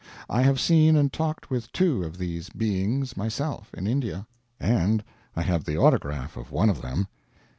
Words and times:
I 0.31 0.41
have 0.41 0.59
seen 0.59 0.95
and 0.95 1.13
talked 1.13 1.51
with 1.51 1.71
two 1.71 2.03
of 2.03 2.17
these 2.17 2.49
Beings 2.49 3.15
myself 3.15 3.71
in 3.75 3.85
India, 3.85 4.25
and 4.59 5.03
I 5.35 5.43
have 5.43 5.63
the 5.63 5.77
autograph 5.77 6.35
of 6.37 6.51
one 6.51 6.71
of 6.71 6.81
them. 6.81 7.07